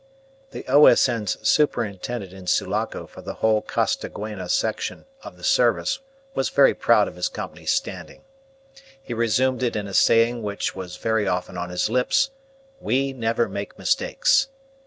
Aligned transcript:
The 0.49 0.65
O.S.N.'s 0.67 1.37
superintendent 1.47 2.33
in 2.33 2.47
Sulaco 2.47 3.05
for 3.05 3.21
the 3.21 3.35
whole 3.35 3.61
Costaguana 3.61 4.49
section 4.49 5.05
of 5.21 5.37
the 5.37 5.43
service 5.43 5.99
was 6.33 6.49
very 6.49 6.73
proud 6.73 7.07
of 7.07 7.15
his 7.15 7.27
Company's 7.29 7.69
standing. 7.71 8.23
He 8.99 9.13
resumed 9.13 9.61
it 9.61 9.75
in 9.75 9.87
a 9.87 9.93
saying 9.93 10.41
which 10.41 10.75
was 10.75 10.97
very 10.97 11.27
often 11.27 11.55
on 11.55 11.69
his 11.69 11.87
lips, 11.87 12.31
"We 12.79 13.13
never 13.13 13.47
make 13.47 13.77
mistakes." 13.77 14.47